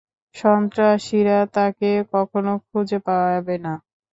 [0.35, 3.73] সন্ত্রাসীরা তাকে কখনো খুঁজে পাবে না।